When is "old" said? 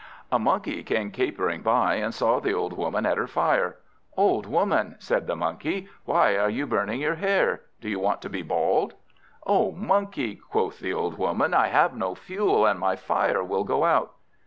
2.55-2.73, 4.17-4.47, 10.91-11.19